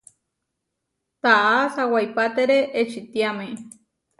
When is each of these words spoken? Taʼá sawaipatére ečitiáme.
Taʼá 1.21 1.59
sawaipatére 1.75 2.57
ečitiáme. 2.81 3.45